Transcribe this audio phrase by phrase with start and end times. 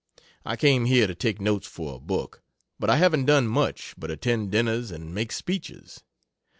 [0.43, 2.41] I came here to take notes for a book,
[2.79, 6.01] but I haven't done much but attend dinners and make speeches.